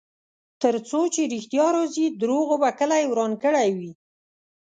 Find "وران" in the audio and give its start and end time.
3.07-3.31